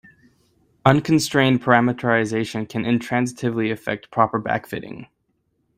Unconstrained 0.83 1.61
parameterization 1.61 2.67
can 2.67 2.85
intransitively 2.87 3.69
affect 3.71 4.09
proper 4.09 4.41
backfitting. 4.41 5.05